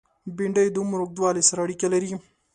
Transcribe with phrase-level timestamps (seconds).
[0.35, 2.11] بېنډۍ د عمر اوږدوالی سره اړیکه لري